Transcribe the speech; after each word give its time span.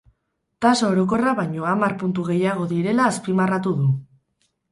Tasa 0.65 0.87
orokorra 0.93 1.33
baino 1.39 1.67
hamar 1.73 1.95
puntu 2.03 2.25
gehiago 2.31 2.65
direla 2.73 3.05
azpimarratu 3.11 3.77
du. 3.83 3.93